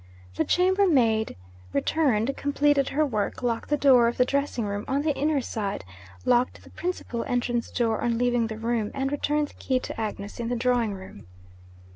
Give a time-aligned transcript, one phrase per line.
[0.35, 1.35] The chambermaid
[1.73, 5.85] returned, completed her work, locked the door of the dressing room on the inner side,
[6.25, 10.39] locked the principal entrance door on leaving the room, and returned the key to Agnes
[10.39, 11.27] in the drawing room.